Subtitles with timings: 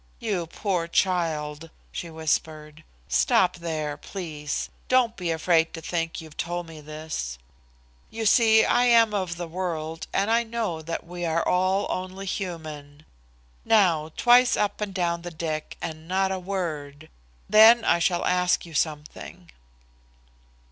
[0.19, 2.83] "You poor child," she whispered.
[3.07, 4.71] "Stop there, please.
[4.87, 7.37] Don't be afraid to think you've told me this.
[8.09, 12.25] You see, I am of the world, and I know that we are all only
[12.25, 13.05] human.
[13.63, 17.07] Now, twice up and down the deck, and not a word.
[17.47, 19.51] Then I shall ask you something."